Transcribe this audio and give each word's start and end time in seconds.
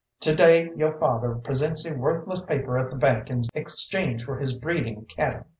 To 0.21 0.33
day 0.33 0.71
yo' 0.75 0.89
father 0.89 1.35
presents 1.35 1.85
a 1.85 1.93
worthless 1.93 2.41
paper 2.41 2.75
at 2.79 2.89
the 2.89 2.95
bank 2.95 3.29
in 3.29 3.43
exchange 3.53 4.25
for 4.25 4.39
his 4.39 4.53
breeding 4.53 5.05
cattle. 5.05 5.45